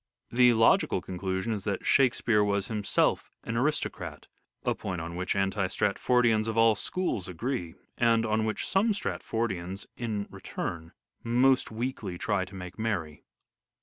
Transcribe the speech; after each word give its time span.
The 0.31 0.53
logical 0.53 0.99
conclusion 0.99 1.53
is 1.53 1.63
that" 1.65 1.85
Shakespeare" 1.85 2.43
was 2.43 2.69
himself 2.69 3.29
an 3.43 3.55
aristocrat: 3.55 4.25
a 4.65 4.73
point 4.73 4.99
on 4.99 5.15
which 5.15 5.35
anti 5.35 5.67
Stratfordians 5.67 6.47
of 6.47 6.57
all 6.57 6.73
schools 6.73 7.27
agree, 7.29 7.75
and 7.99 8.25
on 8.25 8.43
which 8.43 8.67
some 8.67 8.93
Stratfordians, 8.93 9.85
in 9.95 10.25
return, 10.31 10.93
most 11.23 11.69
weakly 11.69 12.17
try 12.17 12.45
to 12.45 12.55
make 12.55 12.79
merry. 12.79 13.25